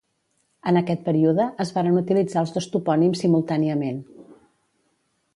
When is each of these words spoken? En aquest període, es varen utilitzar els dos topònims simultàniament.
En 0.69 0.79
aquest 0.79 1.01
període, 1.09 1.43
es 1.65 1.73
varen 1.75 1.99
utilitzar 2.01 2.43
els 2.45 2.53
dos 2.55 2.69
topònims 2.77 3.21
simultàniament. 3.25 4.01